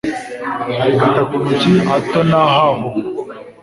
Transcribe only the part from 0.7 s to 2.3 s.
Arigata ku ntoki hato